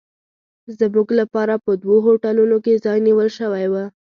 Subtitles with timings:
[0.77, 3.75] زموږ لپاره په دوو هوټلونو کې ځای نیول شوی و.